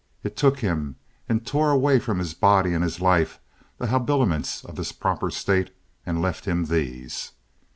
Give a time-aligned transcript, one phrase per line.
[0.23, 0.95] It took him
[1.29, 3.39] and tore away from his body and his life
[3.77, 5.69] the habiliments of his proper state
[6.07, 7.33] and left him these.